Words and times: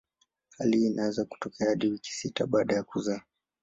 Hali 0.57 0.77
hii 0.77 0.87
inaweza 0.87 1.25
kutokea 1.25 1.69
hadi 1.69 1.87
wiki 1.87 2.11
sita 2.11 2.47
baada 2.47 2.75
ya 2.75 2.83
kuzaa. 2.83 3.21